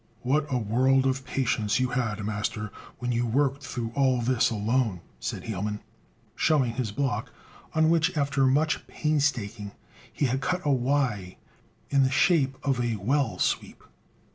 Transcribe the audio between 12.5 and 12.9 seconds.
of